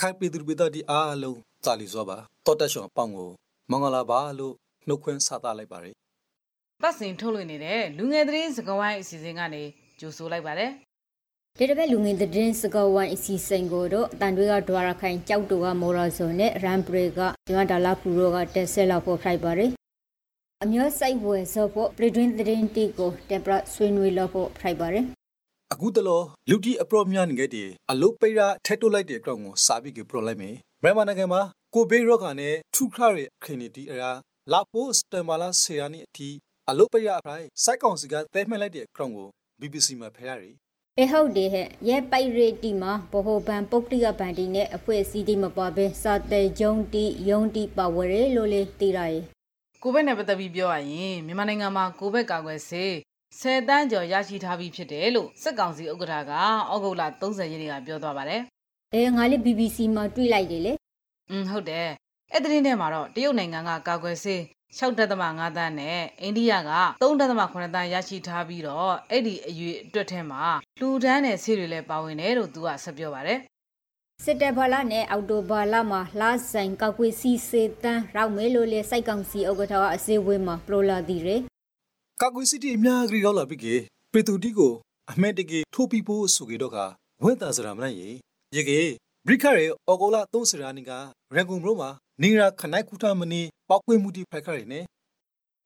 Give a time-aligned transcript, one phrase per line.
[0.00, 3.30] ရခိုင်ပြည်သူပြည်သားဒီအားလုံးစာလီစွာပါတော်တက်ရှောင်းအပေါင်းကို
[3.70, 4.54] မင်္ဂလာပါလို့
[4.88, 5.94] နှုတ်ခွန်းဆက်သလိုက်ပါရယ်
[6.82, 9.62] ပတ်စင်ထုတ်လွှင့်နေတဲ့လူငယ်သတင်းစကားဝိုင်းအစီအစဉ်ကနေ
[10.00, 10.70] ကြိုဆိုလိုက်ပါတယ်
[11.58, 19.70] ဒီတစ်ပတ်လူငင်သတင်းစကားဝိုင်းအစီအစဉ်ကိုတော့အတန်တွေကဒွာရခိုင်ကြောက်တူကမော်ရာဇွန်နဲ့ရမ်ဘရေကဒီမှာဒါလာဖူရောကတက်ဆက်လောက်ဖို့ဖိုက်ပါရယ်
[20.62, 25.06] အမျိုးစိုက်ဝယ်စောဖို့ပြည်တွင်းသတင်းတီကိုတက်ပရဆွေးနွေးလို့ဖို့ဖိုက်ပါရယ်
[25.74, 26.20] အခုတလော
[26.50, 31.42] လူတီအပရော့မြန်ငယ်တီအလုတ်ပိရာထက်တိုလိုက်တဲ့အကြောင်းကိုစာပြီးကပရော့လိုက်မယ်မြန်မာနိုင်ငံမှာ
[31.74, 34.10] ကိုဘေးရော့ခါနဲ့ထူခရရဲ့ခရင်နီတီအရာ
[34.52, 36.28] လာပိုစတမ်ဘာလာဆီယာနီအတီ
[36.68, 39.28] အလုတ်ပိရာအဖိုင်စိုက်ကောင်စီကတဲမှတ်လိုက်တဲ့အကြောင်းကို
[39.60, 40.54] BBC မှာဖရရည်
[40.98, 49.22] အေဟုတ်တယ်ဟဲ့ရဲပိုက်ရတီမှာဘဟိုဘန်ပုတ်တိကဘန်တီနဲ့အဖွဲ့အစည်းတီမပွားပဲစာတဲဂျုံတီယုံတီပါဝရဲလို့လေတီရရဲ့
[49.82, 52.94] ကိုဗစ်နဲ့ပတ်သက်ပြီးပြောရရင်မြန်မာနိုင်ငံမှာကိုဗစ်ကာကွယ်ဆေး
[53.38, 56.32] 10တန်းကျော်ရရှိထားပြီးဖြစ်တယ်လို့စစ်ကောင်စီဥက္ကဋ္ဌက
[56.72, 58.42] ဩဂုတ်လ30ရက်နေ့ကပြောသွားပါတယ်
[58.94, 60.72] အဲငါလေး BBC မှာတွေ့လိုက်တယ်လေ။
[61.30, 61.88] อืมဟုတ်တယ်။
[62.32, 64.40] အဲ့ဒီတင်းထဲမှာတော့တရုတ်နိုင်ငံကကာကွယ်ဆေး
[64.78, 67.18] 6.5တန်းနဲ့အိန္ဒိယက3.8
[67.74, 70.42] တန်းရရှိထားပြီးတော့အဲ့ဒီအရွေအတွက်ထဲမှာ
[70.80, 73.38] လူဒန်းနဲ့ဆေးတွေလည်းပါဝင်တယ်လို့သူကဆက်ပြောပါတယ်။
[74.24, 81.40] စစ်တပ်ဘလာနဲ့အော်တိုဘာလာမှာလာဆိုင်ကောက်ကွေးစီစေတန်းရောက်မဲလို့လေစိုက်ကောင်စီဥက္ကဋ္ဌကအစည်းအဝေးမှာပလိုလာတီရယ်
[82.22, 83.74] ကာကွယ်စစ်တီအများကြီးရောက်လာပြီကေ
[84.12, 84.72] ပရီတူတီကို
[85.10, 86.78] အမှန်တကယ်ထိုးပြီးဖို့ဆိုကြတော့က
[87.22, 88.10] ဝင့်တာစရာမနိုင်ရေ
[88.54, 88.80] ရေကေ
[89.26, 90.90] ဘရိခရဲ့အော်ဂိုလာသုံးစရာနီက
[91.34, 91.88] ရန်ကုန်မြို့မှာ
[92.22, 94.80] နေရာခနိုင်ခုထမနီပောက်ကွေးမှုတီဖိုက်ခရနေ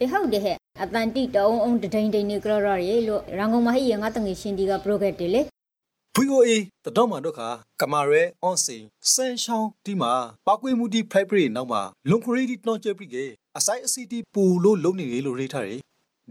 [0.00, 5.42] အေဟုတ်တယ်ဟဲ့အတန်တိတုံးအောင်တဒိန်ဒိန်နေကြရရလို့ရန်ကုန်မှာဟိရငါတငယ်ရှင်ဒီကပရိုဂရက်တယ်လေ
[6.16, 6.50] VOA
[6.84, 7.41] တတော်မှာတော့ခ
[7.80, 10.12] ကမာရဲအွန်စင်ဆန်ရှောင်းဒီမှာ
[10.46, 13.24] ပောက်ကွေးမှုတီဖိုက်ပရီနောက်မှာလွန်ခရီတီတော့ကျပြီကေ
[13.58, 15.80] အဆိုင်အစီတီပူလို့လုံနေလေလို့ရေးထားတယ်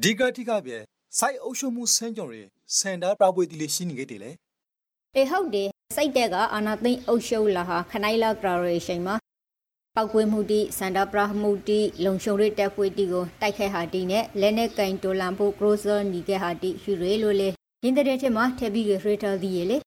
[0.02, 0.72] ဒီကတိကပြ
[1.18, 2.38] စိုက်အုပ်ရှုံမှုဆန်းကြော်ရ
[2.78, 4.31] စန်ဒါပရပွေတီလေးရှိနေကြတယ်လေ
[5.16, 9.16] အေဟုတ်တယ်စိုက်တဲ့ကအာနာသိန်းအုပ်ရှုပ်လာဟာခနိုင်လာကရရရှိန်မှာ
[9.96, 17.50] ပောက်ကွေးမှုတီစန္ဒပရမှုတီလုံရှုံရတက်ဖွေတီကိုတိုက်ခဲဟာတီနဲ့လဲနဲ့ကင်တိုလန်ဖို့ကရိုဆာနီကဲဟာတီယူရဲလို့လေ
[17.84, 19.78] ရင်းတဲ့ထဲမှာထက်ပြီးကရေတာဒီရလေ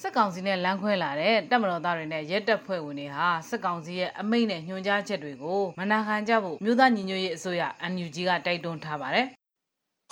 [0.00, 7.62] စစ်ကောင်စီနဲ့လမ်းခွဲလာတဲ့တပ်မတော်သားတွေနဲ့ရဲတပ်ဖွဲ့ဝင်တွေဟာစစ်ကောင်စီရဲ့အမိန့်နဲ့ညွှန်ကြားချက်တွေကိုမနာခံကြဖို့မြို့သားညီညွတ်ရေးအစိုးရ
[7.92, 9.26] NUG ကတိုက်တွန်းထားပါတယ်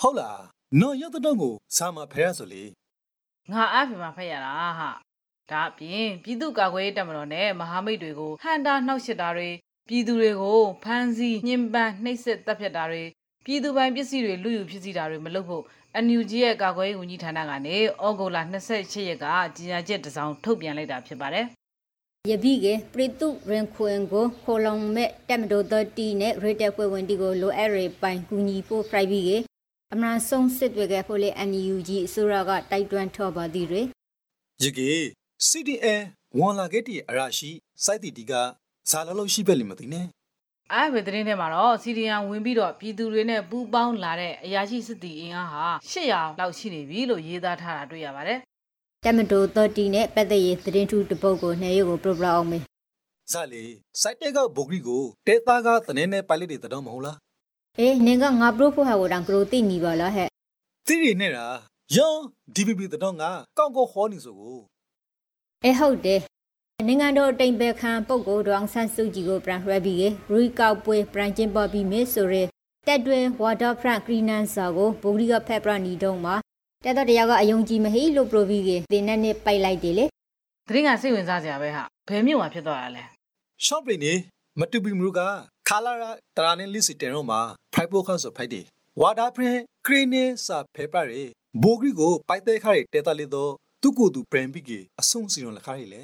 [0.01, 0.39] ဟုတ်လား
[0.79, 2.63] နော်ရတဲ့တော့ကိုစာမဖဲရဆိုလေ။
[3.51, 4.89] ငါအားဖြင့်မှဖတ်ရတာဟာ။
[5.51, 9.49] ဒါအပြင်ပြည်သူ့ကာကွယ်ရေးတပ်မတော်နဲ့မဟာမိတ်တွေကိုဟန်တာနှောက်ယှက်တာတွေ
[9.89, 13.03] ပြည်သူတွေကိုဖမ်းဆီးညှဉ်းပန်းနှိပ်စက်တပ်ဖြတ်တာတွေ
[13.45, 15.63] ပြည်သူပိုင်ပစ္စည်းတွေလူယူဖြစ်စီတာတွေမလုပ်ဖို့
[16.05, 18.37] NUG ရဲ့ကာကွယ်ရေးဝန်ကြီးဌာနကနေဩဂုတ်လ
[18.73, 21.45] 28ရက်ကကြေညာချက်တစ်စောင်ထုတ်ပြန်လိုက်တာဖြစ်ပါတယ်။
[22.29, 29.37] ယပိကေပရိတုရင်ခွင်ကိုခိုလုံမဲ့တက်မတိုသတီနဲ့ရေတက်ဖွဲ့ဝင်တီကိုလိုအပ်ရပိုင်ကူညီဖို့ဖရိုက်ပြီးကေ
[29.93, 33.81] အမနာဆုံးစစ်တွေကဖို့လေ NUG အစိုးရကတိုက်တွန်းထော်ပါသည်တွေ
[34.63, 34.91] ရေကေ
[35.47, 36.01] CDN
[36.39, 37.51] ဝန်လာခဲ့တီအရာရှိ
[37.83, 38.33] စိုက်တီတီက
[38.89, 40.05] ဇာလလုံးရှိပဲလိမသိနဲ့
[40.73, 48.39] အဲ့ဒီသတင်းထဲမှာတော့စီရီယံဝင်ပြီးတော့ပြည်သူတွေနဲ့ပူးပေါင်းလာတဲ့အရာရှိစစ်တီအင်အားဟာ800လောက်ရှိနေပြီလို့ရေးသားထားတာတွေ့ရပါတယ်
[49.03, 52.59] တက်မတိုသတီနဲ့ပတ်သက်ရေးသတင်းထူးတပုတ်ကိုနှဲရုပ်ကိုပရိုပရာအောင်မေ
[53.31, 53.63] ဇာလေ
[54.01, 57.17] စိုက်တဲ့ကဘိုဂရီကိုတဲသားကတနေနဲ့ပိုက်လက်တွေတတော်မဟုတ်လား
[57.79, 60.27] အေးနင်ကငါပရိုဖို့ဟာကိုတောင်ကရိုတိနီပါလားဟဲ့
[60.87, 61.45] တိရီနဲ့ရာ
[61.95, 62.13] ယော
[62.55, 63.23] DPP တတော်က
[63.57, 64.57] ကောက်ကောက်ဟောနေဆိုကို
[65.63, 66.19] အေးဟုတ်တယ်
[66.87, 72.43] နိုင်ငံတော်တိမ်ပယ်ခံပုတ်ကိုဒေါအောင်ဆန်းစုကြည်ကိုပြန်ရွှဲပြီးကေရီကောက်ပွဲပြန်ကျင်းပပြီးမေဆိုရဲ
[72.87, 76.35] တက်တွဲဝါတာဖရန့်ကရီနန်စာကိုဘူရီကဖက်ပရနီတုံးမှာ
[76.83, 80.05] တက်တော့တယောက်ကအယုံကြည်မဟိလို့ပရိုဗီကေတင်းနဲ့နဲ့ပိုက်လိုက်တယ်လေ
[80.67, 83.03] သတင်းကစိတ်ဝင်စားစရာပဲဟာဘယ်မြို့မှာဖြစ်သွားတာလဲ
[83.65, 84.13] ရှော့ပင်းနေ
[84.59, 85.19] မတူပီမလူက
[85.69, 87.39] ခါလာရာတရာနဲ့လစ်စီတဲတော့မှာ
[87.73, 88.65] ဖိုက်ပိုခန့်ဆိုဖိုက်တယ်
[89.01, 91.03] ဝါဒါဖရင်ခရင်းနေစာဖေပရ
[91.63, 93.51] ဘိုဂရီကိုပိုက်တဲ့ခါရတဲတလေးတော့
[93.81, 96.01] သူကိုသူပရန်ပီကေအဆုံစီရုံလက်ခါရလေ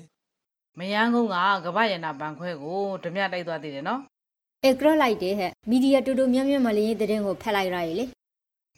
[0.79, 1.35] မယန်းကုန်းက
[1.65, 4.01] ကမ္ဘာရနာဘန်ခွဲကိုဓမြတိုက်သွားသေးတယ်နော်
[4.63, 8.05] အေကရလိုက်တယ်ဟဲ့မီဒီယာတူတူမြတ်မြတ်မလေးတဲ့တဲ့ကိုဖက်လိုက်ရရလေ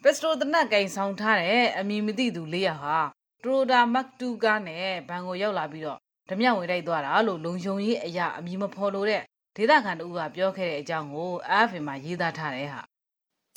[0.03, 2.97] ပက်စတိုတနက်ကင်ဆောင်ထားတဲ့အမည်မသိသူ400ဟာ
[3.41, 5.99] ထရိုဒါမက်တူကားနဲ့ဘန်ကိုရောက်လာပြီးတော့
[6.29, 9.21] ဓမြဝင်တိုက်သွားတာလို့လုံယုံရေးအရာအမည်မဖော်လို့တဲ့
[9.55, 12.81] ဒေသခံတို့ကပြောခဲ့တဲ့အကြောင်းကို AFP မှာရေးသားထားတယ်ဟာ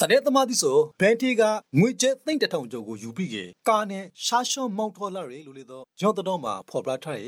[0.00, 1.42] တတဲ့သမားတိဆိုဘန်တီက
[1.78, 7.24] ငွေကျဲသိမ့်တထောင်ကျော်ကိုယူပြီးကေကာနဲ့ရှာရှော့မောင်းထော်လာရလို့လေတော့ရောင်းတတော်မှာဖော်ပြထားရ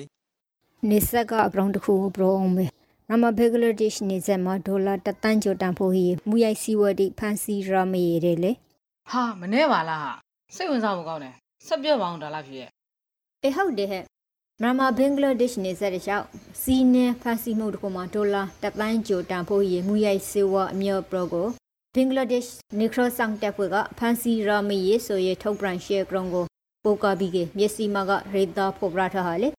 [0.91, 2.65] နေဆက်ကအပရောင်းတစ်ခုကိုပရောအောင်မေ
[3.09, 8.53] ရမဘင်္ဂလားဒေ့ရှ်နေဆက်မှာဒေါ်လာတသန်းကျော်တန်ဖိုးဟီမူရိုက်စီဝတိဖန်စီရမေရလေ
[9.11, 10.13] ဟာမနေပါလားဟာ
[10.55, 11.35] စိတ်ဝင်စားဖို့ကောင်းတယ်
[11.67, 12.71] ဆက်ပြောပါအောင်ဒါလားဖြစ်ရဲ့
[13.45, 14.05] အေဟုတ်တယ်ဟဲ့
[14.63, 16.25] မြန်မာဘင်္ဂလားဒေ့ရှ်နေဆက်တဲ့ချောက်
[16.63, 21.49] စီနေဖန်စီမှုတစ်ခုမှာဒေါ်လာတသန်းကျော်တန်ဖိုးဟီမူရိုက်စီဝအမြော့ပရောကို
[21.95, 26.45] ဘင်္ဂလားဒေ့ရှ်နီခရဆန်တပ်ဖွဲ့ကဖန်စီရာမီယေဆိုရဲထုတ်ပြန်ရှယ်ကရုံကို
[26.85, 29.51] ပိုကာဘီကမျက်စိမကရေတာဖော်ပြထားဟာလေ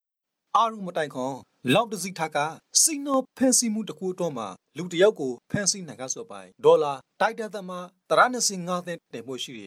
[0.57, 1.35] အာရုံမတိုင်ခွန်
[1.73, 2.37] လောက်တစီထားက
[2.81, 4.45] စိနောဖန်စီမှုတကူတော့မှ
[4.77, 7.71] လူတယောက်ကိုဖန်စီနိုင်ကဆိုပိုင်ဒေါ်လာတိုက်တဲ့သမ
[8.09, 9.65] တရနစင်ငါတဲ့တင်မှုရှိရ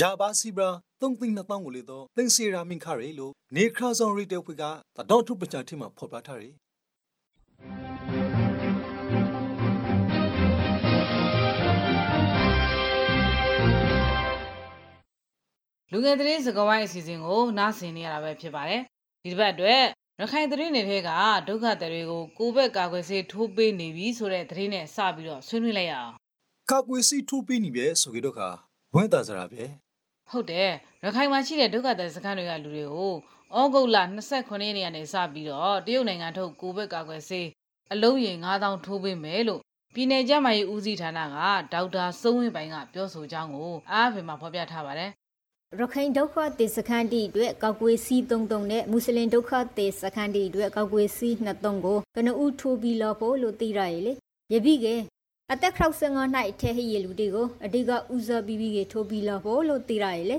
[0.00, 0.70] ရာဘာစီဘရာ
[1.00, 4.64] သုံးသိန်းနှစ်တောင်းကိုလေတော့သင်စီရာမင်ခရဲလို့နေခါဆောင်ရီတဲဖွေက
[4.96, 6.54] တတော်ထုပချာတိမှာဖော်ပြထားတယ်
[15.92, 18.82] လူငယ်သတင်းစကားဝိုင်းအစီအစဉ်ကိုနားဆင်နေရတာပဲဖြစ်ပါတယ်
[19.24, 19.84] ဒီတစ်ပတ်အတွက်
[20.20, 21.10] ရခိုင်သတင်းတွေထဲက
[21.48, 26.14] ဒုက္ခသည်တွေကိုကိုဘက်ကာကွယ်ဆေးထိုးပေးနေပြီဆိုတဲ့သတင်းနဲ့စပြီးတော့ဆွေးနွေးလိုက်ရအောင်
[26.70, 28.48] ကာကွယ်စီထိုးပေးနေပဲဆိုကြတော့ခါ
[28.94, 29.62] ဝဲတာစရာပဲ
[30.30, 30.70] ဟုတ်တယ်
[31.04, 33.12] ရခိုင်မှာရှိတဲ့ဒုက္ခသည်စခန်းတွေကလူတွေကို
[33.56, 37.46] ဩဂုတ်လ29ရက်နေ့ကနေစပြီးတော့တရုတ်နိုင်ငံထုတ်ကိုဘက်ကာကွယ်ဆေး
[37.92, 39.60] အလုံးရေ9000ထိုးပေးမယ်လို့
[39.94, 41.38] ပြည်내ကျန်းမာရေးဦးစီးဌာနက
[41.72, 45.10] ဒေါက်တာစိုးဝင်းပိုင်ကပြောဆိုကြောင်းကိုအားဖေမှာဖော်ပြထားပါတယ်
[45.76, 54.12] ရခိုင်ဒုက္ခသည်စခန်းတီအတွက်ကောက်ကွေးစီး33နဲ့မွတ်စလင်ဒုက္ခသည်စခန်းတီအတွက်ကောက်ကွေးစီး23ကိုကနဦးထိုးပြီးလောဖို့လို့သိရရလေ
[54.52, 54.86] ယပိက
[55.52, 60.36] အသက်65နှစ်ထဲဟိရလူတီကိုအတိကဦးစားပြီးပြီးကထိုးပြီးလောဖို့လို့သိရရလေ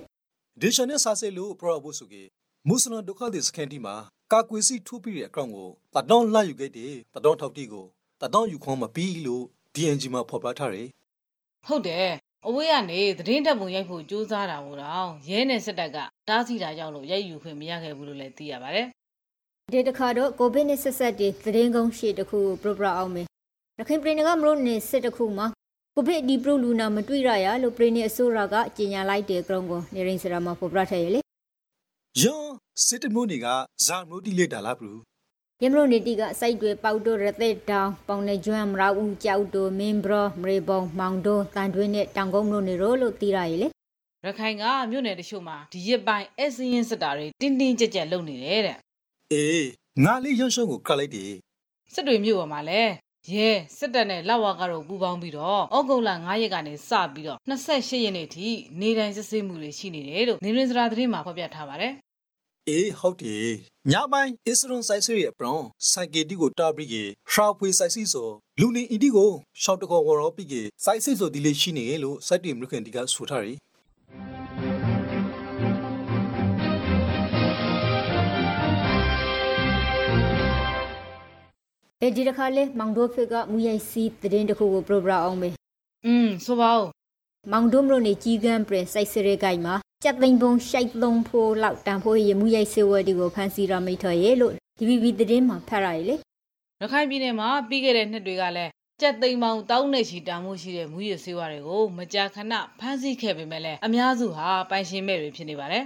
[0.61, 2.23] ဒေရှန်နဲ့ဆာဆဲလို့ပရော့ဖို့ဆိုကေ
[2.67, 3.95] မွတ်စလင်ဒုက္ခသည်စခန်းတီမှာ
[4.33, 7.85] ကာကွယ်စီထိုးပြီးတဲ့အကောင့်ကိုတတော်လာယူခဲ့တယ်တတော်ထောက်တီကို
[8.21, 9.43] တတော်ယူခွန်မပြီးလို့
[9.73, 10.87] DNG မှာဖော်ပြထားတယ်
[11.67, 12.09] ဟုတ်တယ်
[12.47, 15.97] အဝေးကနေသတင်းတပ်ပုံရိုက်ဖို့ကြိုးစားတာမို့တော့ရဲနဲ့စစ်တပ်က
[16.27, 18.87] တားဆီးတာကြောင့်လို့ရိုက်ယူခွင့်မရခဲ့ဘူးလို့လည်းသိရပါတယ်
[19.71, 23.27] ဒီတခါတော့ကိုဗစ်နဲ့ဆက်ဆက်တဲ့သတင်းကုန်းရှေ့တစ်ခုကိုပရပရအောင်မယ်
[23.79, 25.47] ရခိုင်ပြည်နယ်ကမလို့နေစစ်တစ်ခုမှာ
[25.95, 31.19] ကိုဗစ်ဒီပရိုလူနာမတွေ့ရရလို့ပြည်နယ်အစိုးရကကြေညာလိုက်တဲ့ကရုံကိုနေရင်စရာမှာပေါ်ပြထားရလေ
[32.21, 32.53] ယွန်း
[32.85, 33.47] စစ်တမျိုးတွေက
[33.85, 35.08] ဇာမျိုးတိလက်တာလားဘူးရ
[35.61, 43.67] မလို့နေတီကစိုက်တွေပေါက်တို့ရသက်တောင်ပေါင်နေကျွမ်းမရာဦးကြောက်တို့မင်းဘရမရေပုံမောင်တို့တန်တွင်းနဲ့တောင်ကုန်းတို့နေရောလို့သိရရလေ
[44.25, 48.77] ရခိုင်ကမြို့နယ်တချို့မှာဒီရက်ပိုင်းအစင်းရင်စစ်တာတွေတင်းတင်းကြပ်ကြပ်လုပ်နေတယ်တဲ့
[49.33, 49.67] အေး
[50.03, 51.33] ငါလေးရွှန်းရှုံးကိုကတ်လိုက်တယ်
[51.93, 52.91] စစ်တွေမြို့ပေါ်မှာလည်း
[53.33, 58.47] ရဲစစ်တပ်နဲ့လောက်ဝါကတော့ပူးပေါင်းပြီးတော့ဩဂုတ်လ9ရက်ကနေစပြီးတော့28ရက်နေ့ထိ
[58.81, 61.93] နေတိုင်းစစ်ဆေးမှုတွေရှိနေတယ်လို့နေရင်းစရာသတင်းမှာဖော်ပြထားပါတယ်
[62.67, 63.49] အေးဟုတ်တယ်
[63.91, 68.29] ညပိုင်းအစ္စရွန်ဆိုင်ဆရီအပရွန်စိုက်ကီတီကိုတာပရီကေရှောက်ဖွေဆိုင်စီဆို
[68.59, 73.57] လူနေအီတီကိုရှောက်တကောဝရောပီကေစိုက်စစ်ဆိုဒီလေးရှိနေလို့စိုက်တီမလူခင်တီကဆိုထားတယ်
[82.01, 85.53] အဲဒီတခါလဲမောင်တို့ဖေကမူရိုက်စီသတင်းတစ်ခုကိုပရပရအောင်မယ်
[86.05, 86.85] อืมဆိုပါဦး
[87.51, 96.15] မောင်တို့မလို့နေကြီးကန်းပရင်စိုက်စရဲကိုင်မှာကြက်သိန်းပုံရှိုက်သုံးဖိုးလောက်တန်ဖိုးရမူရိုက်စေဝဲဒီကိုဖန်စီရမိထော်ရဲလို့ DVB သတင်းမှာဖတ်ရရလေ
[96.81, 98.71] ရခိုင်ပြည်နယ်မှာပြီးခဲ့တဲ့နှစ်တွေကလည်း
[99.01, 105.83] ကြက်သိမ်းပေါင်းတောင်းနဲ့ချီတန်မှုရှိတဲ့မူရစေဝါတွေကိုမကြာခဏဖမ်းဆီးခဲ့ပေမဲ့လည်းအများစုဟာပိုင်ရှင်မဲ့တွေဖြစ်နေပါတယ်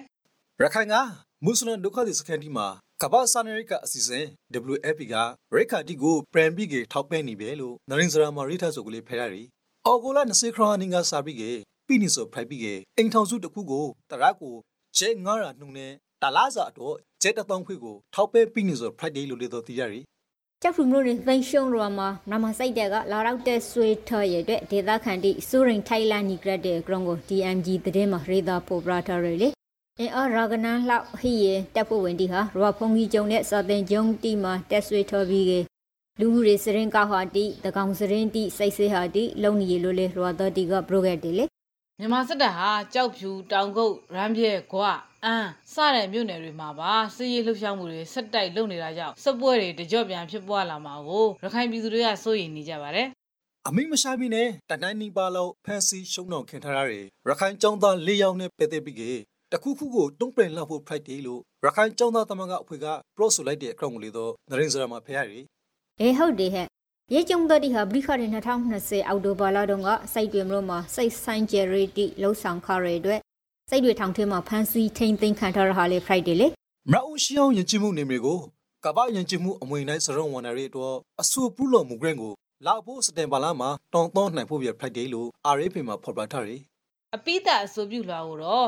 [0.61, 0.95] ရခိုင်က
[1.45, 2.67] မွတ်စလင်ဒုက္ခသည်စခန်းတီမှာ
[3.01, 4.25] ကမ္ဘာစာနယ်ရိကအစီအစဉ်
[4.73, 5.15] WFP က
[5.55, 9.47] ရိခါတီကိုပရန်ဘီကေထောက်ပံ့နေပဲလို့နရင်စရာမာရိထဆိုကလေးဖဲရတယ်။
[9.88, 11.51] အော်ဂိုလာ20ခရနီကစာပြီးကေ
[11.88, 14.55] ပြီးနေဆိုဖိုက်ပြီးကေအိမ်ထောင်စုတစ်ခုကိုတရက်ကို
[14.98, 15.91] ကျဲ900နှုန်းနဲ့
[16.22, 20.03] တလားစာတော့ကျဲတသောင်းခွေကိုထောက်ပံ့ပြီးနေဆို Friday လို့လေတော့သိရတယ်
[20.62, 29.50] ကြောက်ဖူမျိုးတွေသိမ်းရှုံးရမှာနမစိုက်တဲ့ကလာရောက်တဲ့ဆွေထော်ရဲ့အတွက်ဒေသခံတိစူရင်ထိုင်လန်နီဂရက်တဲ့ကရုံကို DMG သတင်းမှာရေသာပိုပရာထားရလေ
[30.00, 35.60] အင်အားရာဂနန်လောက်ဟိရတက်ဖို့ဝင်တီဟာရဝဖုန်ကြီးကျုံနဲ့စာတင်ကျုံတီမှာတက်ဆွေထော်ပြီးကေ
[36.20, 41.46] လူဦးရေစရင်ကဟာတီတကောင်စရင်တီစိတ်ဆေးဟာတီလုံနီလိုလေရဝတော်တီကပရိုဂရက်တီလေ
[42.00, 44.82] မြန်မာစစ်တပ်ဟာကြောက်ဖြူတောင်ကုတ်ရမ်းပြဲဂွ
[45.25, 53.08] အန်းစတဲ့မြို့နယ်တွေမှာပါစစ်ရေးလှုပ်ရှားမှုတွေဆက်တိုက်လုပ်နေတာကြောင့်စစ်ပွဲတွေတကြော့ပြန်ဖြစ်ပွားလာမှာကိုရခိုင်ပြည်သူတွေကစိုးရိမ်နေကြပါတယ်။
[53.67, 59.12] အမိမရှာမီနဲ့တနိုင်နီပါလောက်ဖန်စီရှုံတော့ခင်ထားရတယ်။ရခိုင်ចောင်းသား၄ယောက်နဲ့ပဲတဲ့ပြီးကေ
[59.51, 65.43] တခုခုကိုတုံးပင်လောက်ဖို့ Friday လို့ရခိုင်ចောင်းသားသမဂအဖွဲ့က pro ဆိုလိုက်တဲ့အကောင့်ကလေးတော့နရင်စရာမှာဖဲရတယ်
[66.01, 66.67] အေးဟုတ်တယ်ဟဲ့
[67.13, 68.27] ရေကျုံတော်တီဟာဘရိခရီ
[68.67, 73.19] 2020အောက်တိုဘာလတုန်းကစိုက်တွေမလို့မှာစိတ်ဆိုင်ဂျယ်ရီတီလှုပ်ဆောင်ခရတဲ့အတွက်
[73.69, 76.47] စိတ်တွေထောင်ထဲမှာဖန်စီထိန်သိမ်းခံထားရဟာလေ Friday လေ
[76.91, 78.39] မရအူရှီအောင်ယဉ်ကျေးမှုနေမျိုးကို
[78.85, 82.33] ကမ္ဘာယဉ်ကျေးမှုအမွေနိုင်စရုံဝန်ရီတော့အဆူပူလော်မှုဂရန်ကို
[82.65, 86.62] လာဖို့စတင်ပါလာမှာတောင်းတောင်းနိုင်ဖို့ပြ Friday လို့ RFP မှာဖော်ပြထားတယ်
[87.15, 88.67] အပိသအဆိုပြုလွှာကိုတော့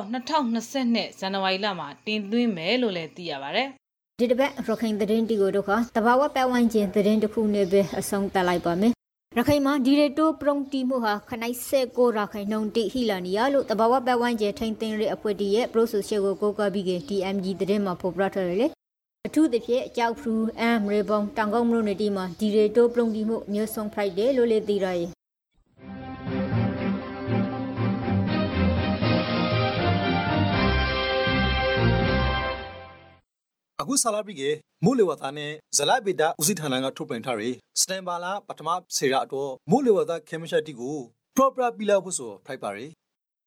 [0.52, 3.70] 2020ဇန်နဝါရီလမှာတင်သွင်းမယ်လို့လည်းသိရပါတယ်
[4.20, 8.94] ဒီတစ်ပတ်ရခိုင်သတင်းတီကိုတို့ခတဘာဝပတ်ဝန်းကျင်သတင်းတစ်ခုနဲ့ပဲအဆုံးသတ်လိုက်ပါမယ်
[9.38, 18.68] ရခိုင်မှာဒီရတိုပရုံတီမှုဟာခနိုင်ဆက်ကိုရခိုင်နှုံတိဟီလာနီယာလို့တဘာဝပတ်ဝန်းကျင်ထိန်သိမ်းရေးအဖွဲ့တီရဲ့ process ကိုကိုကပြီးက TMG သတင်းမှာဖော်ပြထားတယ်လေ
[19.28, 25.15] အထူးသဖြင့်ကြောက်ဖရူအမ်ရေပုံတောင်ကုန်းမြို့နယ်တီမှာဒီရတိုပရုံတီမှုမျိုးဆုံး Friday လို့လေသိရရဲ့
[33.86, 34.44] အခုဆာလာပြီးက
[34.84, 40.98] မိုးလေဝသနဲ့ဇလဗေဒဦးစီးဌာနကထုတ်ပြန်ထားတဲ့စတန်ဘာလာပထမဆေရာတော့မိုးလေဝသခေမရှတီကို
[41.36, 42.92] proper ပြလာဖို့ဆိုဖိုက်ပါရယ်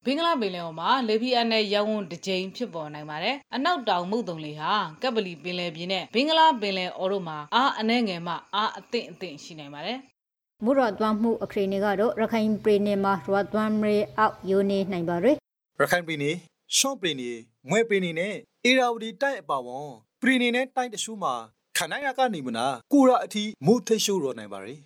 [0.05, 9.97] ဘင်္ဂလားပင်လယ်အော်မှာလေပြင်းအနဲ့ရောင်းဝန်းတစ်ကြိမ်ဖြစ်ပေါ်နိုင်ပါတယ်။အနောက်တောင်မုတ်တုံလေဟာကပ်ပလီပင်လယ်ပြင်နဲ့ဘင်္ဂလားပင်လယ်အော်တို့မှာအားအနှဲငယ်မှအားအသင့်အသင့်ရှိနိုင်ပါတယ်။
[10.63, 15.35] မူရသွမ်းမှုအခရီနေကတော့ရခိုင်ပြည်နယ်မှာရသွမ်းရေအောက်ယိုနေနိုင်ပါရယ်
[15.79, 16.35] ရခိုင်ပြည်နယ်
[16.77, 17.37] ရှော့ပြည်နယ်
[17.69, 19.89] ငွေပြည်နယ်နဲ့အေရာဝတီတိုက်အပါဝန်
[20.21, 21.33] ပြည်နယ်နဲ့တိုက်တရှုမှာ
[21.77, 24.79] ခနိုင်ရကနေမနာကိုရအထီးမူထိတ်ရှိုးရောနိုင်ပါရယ်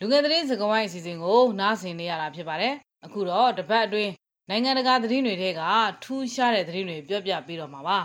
[0.00, 2.74] လူငယ်သတင်းစကားဝိုင်းအစီအစဉ်ကိုနားဆင်နေရတာဖြစ်ပါတယ်။
[3.04, 4.12] အခုတော့တပတ်အတွင်း
[4.48, 5.62] နိုင်ငံတကာသတင်းတွေထဲက
[6.04, 7.98] ထူးခြားတဲ့သတင်းတွေပြောပြပေးတော့မှာပါ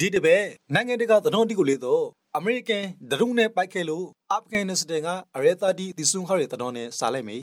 [0.00, 2.04] ဒီတပည့်နိုင်ငံတကာသတင်းတီကိုလေတော့
[2.38, 7.36] အမေရိကန်ဒရုန်းနဲ့ပိုက်ခဲလို့အာဖဂန်နစ္စတန်ကအရဲတာဒီဒီဆွန်ခါရတဲ့သတင်းနဲ့စားလိုက်မေ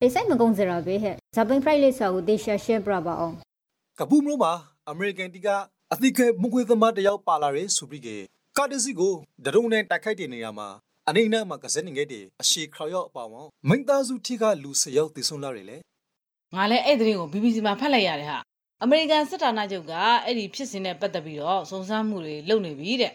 [0.00, 3.34] အေးဆိုင်မကုန်းစရာပဲဟဲ့ဇပင်းဖရိုက်လေးစာကိုတေရှာရှဲပြပါအောင်
[3.98, 4.52] ကပူးမလို့မှာ
[4.90, 5.48] အမေရိကန်တီက
[5.92, 8.08] အသီးခဲမွေးသမားတယောက်ပါလာရဲဆိုပြီးက
[8.56, 9.12] ကာတစီကို
[9.44, 10.68] ဒရုန်းနဲ့တိုက်ခိုက်တဲ့နေရာမှာ
[11.08, 15.76] အနေနဲ့မှာကစနေငယ်တည်းအရှိခရောက်အပါဝန်မိန်သားစုထိကလူစရောက်တည်ဆုံးလာတယ်လေ။
[16.56, 18.38] ငါလည်းအဲ့သတင်းကို BBC မှာဖတ်လိုက်ရတယ်ဟာ။
[18.82, 19.92] အမေရိကန်စစ်ဌာနချုပ်က
[20.24, 23.12] အဲ့ဒီဖြစ်စဉ်နဲ့ပတ်သက်ပြီးတော့စုံစမ်းမှုတွေလုပ်နေပြီတဲ့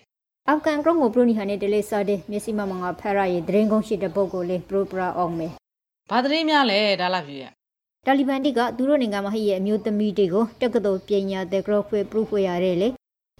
[0.49, 5.51] အာဖဂန်ကရုံကိုပရိုနီဟာနဲ့တလေးစာတဲ့မျက်စိမမငါဖရရဲ့ဒရင်ကုန်းရှိတဲ့ပုံကိုလေပရိုပရာအောင်မယ်။
[6.09, 7.45] ဘာသတင်းများလဲဒါလာဖြစ်ရ
[8.05, 12.89] တာလီဘန်တိကသူတို့နိုင်ငံမှာဟိရဲ့အမျိုးသမီးတွေကိုတက္ကသိုလ်ပညာတဲ့ကရော့ဖွေပရူဖွေရတယ်လေ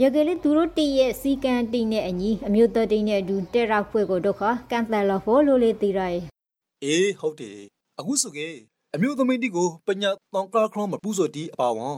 [0.01, 6.24] ရကလေးသူတို့တည့်ရဲ့စီကန်တိနဲ့အညီအမျိုးသားတိနဲ့အတူတက်ရောက်ဖွေကိုဒုက္ခကန်တယ်လို့ဖို့လို့လေတည်ရရဲ့
[6.83, 7.57] အေးဟုတ်တယ်
[8.00, 8.47] အခုဆိုကေ
[8.95, 11.95] အမျိုးသမီးတီကိုပညာတောင်ကခရောမပူဆိုတီအပါဝန်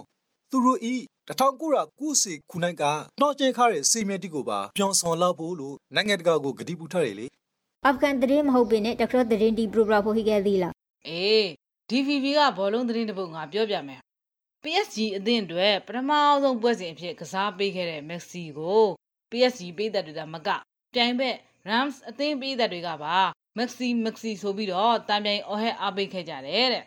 [0.51, 0.93] သူတို့ဤ
[1.29, 2.83] 1990စီခုနိုင်က
[3.21, 7.25] တော့ကျဲခါတဲ့စီမီတီကိုပါပြောင်းဆောင်လောက်ဖို့လို့နိုင်ငံတကာကိုဂတိပူထားတယ်လေ
[7.85, 10.73] အာဖဂန်တရင်မဟုတ်ပင်နဲ့တက္ကသိုလ်တရင်တီပရူပရာဖို့ဟိခဲ့သေးလား။
[11.07, 11.45] အေး
[11.89, 14.01] DVB ကဘောလုံးသတင်းတစ်ပုဒ်ငါပြောပြမယ်။
[14.63, 18.83] PSG အသင်းအတွက်ပထမအဆုံးပွဲစဉ်အဖြစ်ကစားပေးခဲ့တဲ့ Messi ကို
[19.31, 20.49] PSG ပေးသက်တွေကမက
[20.93, 21.35] ပြိုင်ဘက်
[21.69, 23.17] Rams အသင်းပေးသက်တွေကပါ
[23.57, 26.83] Maxi Maxi ဆိုပြီးတော့တံပြိုင်အော်ဟဲအားပေးခဲ့ကြတယ်တဲ့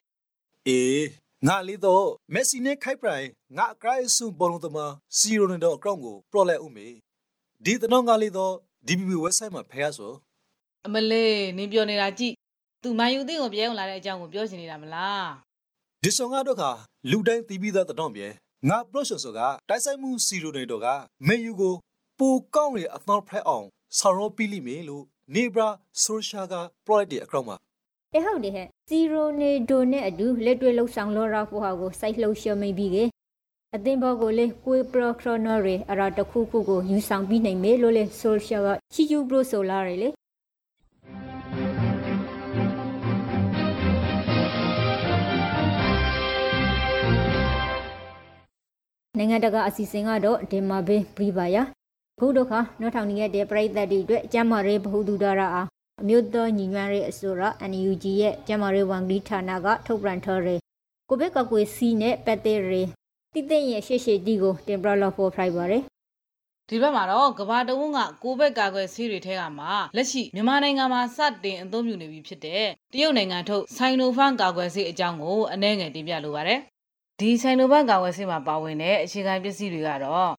[0.68, 1.04] အေး
[1.48, 6.88] ငါလေးတော့မက်ဆီနဲ့ခိုက်ပရိုင်ငါအကရိုက်ဆုဘောလုံးသမားစီရိုနယ်တော့အကောင့်ကိုပရော့လိုက်ဦးမေ
[7.64, 8.54] ဒီတော့ငါလေးတော့
[8.86, 10.12] DBB website မှာဖယ်ရဆို
[10.86, 12.34] အမလေးနင်းပြောနေတာကြည့်
[12.82, 15.28] သူမန်ယူသိကိုပြောင်းလာတဲ့အကြောင်းကိုပြောချင်နေတာမလား
[16.02, 16.70] ဒီဆောင်ကတော့ခါ
[17.10, 18.26] လူတိုင်းတီးပြီးသားတတော်ပြေ
[18.68, 20.86] ငါပရော့ရှ်ဆိုကတိုက်ဆိုင်မှုစီရိုနယ်တော့က
[21.26, 21.74] မေယူကို
[22.18, 23.66] ပိုကောင်းရအသောဖက်အောင်
[23.98, 25.04] ဆောင်ရောပြီးလိမ့်မယ်လို့
[25.34, 25.68] နေဘရာ
[26.02, 26.54] ဆိုရှာက
[26.86, 27.56] ပရော့လိုက်တဲ့အကောင့်မှာ
[28.14, 32.96] အဲဟုတ်တယ်ဟဲ့ စီရိုနေဒိုနဲ့အတူလက်တွေ့လှုပ်ဆောင်လောရာဖို့ဟာကိုစိုက်လှုပ်ရှမိပြီးက
[33.74, 40.08] အသင်းဘောကိုလေကွေပရခရနိုရီအရာတစ်ခုခုကိုယူဆောင်ပြီးနိုင်မယ်လို့လေဆိုရှယ်ကချီကျူဘရိုဆိုလာရလေ
[49.18, 51.62] နိုင်ငံတကာအစီအစဉ်ကတော့ဒီမာဘေးပြပါယာ
[52.18, 55.68] ခုဒုခနောက်ထောင်နေတဲ့ပြိသက်တွေအတွက်ကျမရေးဘဟုတုဒရာအား
[56.02, 60.58] အမျိုးသားညီညွတ်ရေးအစိုးရ NUG ရဲ့ကျမရေးဝန်ကြီးဌာနကထုတ်ပြန်ထားတဲ့
[61.08, 62.88] ကိုဗစ်ကကွေစီနဲ့ပတ်သက်ရေး
[63.34, 65.82] တိတဲ့ရဲ့ရှေ့ရှေ့တီကိုတင်ပြလို့ဖို့ဖိုက်ပါတယ်
[66.68, 69.66] ဒီဘက်မှာတော့ကဘာတဝန်းကကိုဘက်ကာကွယ်ဆေးတွေထဲကမှ
[69.96, 76.60] လက်ရှိမြန်မာနိုင်ငံမှာစတင်အသုံးပြုနေပြီဖြစ်တဲ့တရုတ်နိုင်ငံထုတ်ဆိုင်နိုဖန်ကာကွယ်ဆေးအကြောင်းကိုအနည်းငယ်တင်ပြလိုပါတယ်။
[77.20, 80.30] ဒီဆိုင်နိုဖန်ကာကွယ်ဆေးမှာပါဝင်တဲ့အခြေခံပစ္စည်းတွေကတော့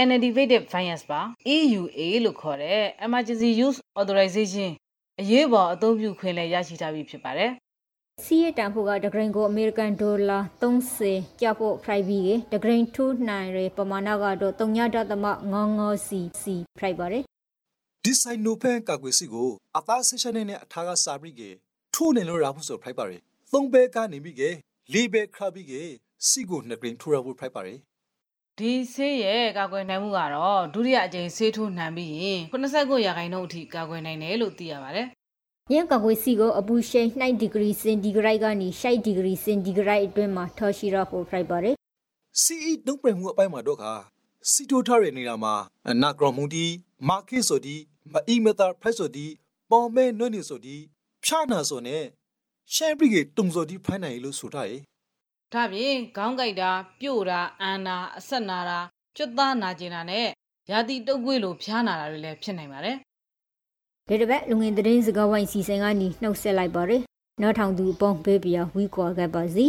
[0.00, 1.20] Inactivated Virus ပါ
[1.54, 4.70] EUA လို့ခေါ်တဲ့ Emergency Use Authorization
[5.20, 7.50] အရေးပေါ်အသုံးပြုခွင့်လည်းရရှိထားပြီဖြစ်ပါတယ်။
[8.24, 17.22] စီးရတန်ဖို့ကဒဂရင်ကိုအမေရိကန်ဒေါ်လာ30ကျဖို့ private ကဒဂရင်2နိုင်ရပမာဏကတော့3.99စီစီ private ပါတယ်
[18.04, 21.42] ဒီဆိုင်နိုဖန်ကာကွယ်စီကိုအသားဆက်ရှင်နဲ့အထားကစာပြီးက
[21.94, 23.22] ထိုးနေလို့ရဖို့ဆိုဖိုက်ပါရယ်
[23.52, 24.42] သုံးဘဲကနေပြီးက
[24.92, 25.72] လေးဘဲခရပြီးက
[26.28, 27.78] စီကိုနှစ်ဂရင်းထိုးရဖို့ဖိုက်ပါရယ်
[28.60, 35.06] ဒီဆေးရဲ့ကာကွယ်နိုင်မှုကတော့ဒုတိယအကြိမ်ဆေးထိုးနှံပြီးရင်89ရာခိုင်နှုန်းအထိကာကွယ်နိုင်တယ်လို့သိရပါတယ်။
[35.72, 41.74] ရန်ကကွေစီကိုအပူရှိန်2ဒီဂရီစင်တီဂရိတ်ကနေ6ဒီဂရီစင်တီဂရိတ်အတွင်းမှာထော်ရှိရဖို့ private ပါတယ်
[42.42, 43.92] CE တုံးပြမှုအပိုင်းမှာတော့ခါ
[44.50, 45.54] စီတိုထားတဲ့နေရာမှာ
[46.02, 46.66] နာဂရမူတီ
[47.08, 47.76] မာခိဆိုဒီ
[48.12, 49.26] မအီမတာဖက်ဆိုဒီ
[49.70, 50.76] ပေါမဲနွနေဆိုဒီ
[51.24, 52.04] ဖြာနာဆိုနဲ့
[52.74, 54.82] ရှမ်ပရီကတုံဆိုဒီဖိုင်းနိုင်လို့ဆိုထားရဲ့
[55.54, 58.78] ဒါပြင်ခေါင်းကိုက်တာပြို့တာအန်နာအဆက်နာတာ
[59.16, 60.26] ကျွတ်သားနာကျင်တာနဲ့
[60.70, 62.96] ရာသီတုပ်ကွေးလိုဖျားနာတာတွေလည်းဖြစ်နိုင်ပါတယ်
[64.08, 67.02] ဒီတစ်ပတ်လူငင်သတင်းစကားဝိုင်းစီစဉ်ကနေနှုတ်ဆက်လိုက်ပါတယ်
[67.42, 69.64] နောက်ထောင်သူအပေါင်းဘေးပြဝီကွာခဲ့ပါစီ